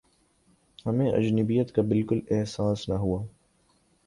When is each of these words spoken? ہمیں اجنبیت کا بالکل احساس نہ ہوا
ہمیں 0.85 1.11
اجنبیت 1.11 1.71
کا 1.71 1.81
بالکل 1.81 2.19
احساس 2.29 2.87
نہ 2.89 2.93
ہوا 2.93 3.23